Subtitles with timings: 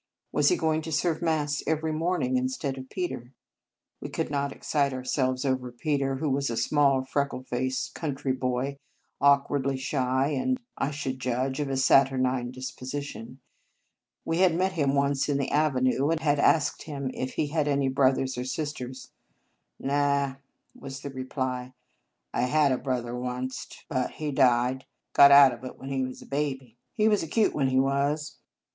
[0.31, 3.33] Was he going to serve Mass every morning instead of Peter?
[3.99, 8.77] We could not excite ourselves over Peter, who was a small, freckle faced country boy,
[9.21, 13.41] awkwardly shy, and I should judge of a saturnine disposition.
[14.25, 17.67] We had met him once in the avenue, and had asked him if he had
[17.67, 19.11] any brothers or sisters."
[19.79, 20.37] Naw,"
[20.73, 21.73] was the reply."
[22.33, 26.23] I had a brother wanst, but he died; got out of it when he was
[26.23, 26.75] a baby.
[26.95, 28.37] He was a cute one, he was."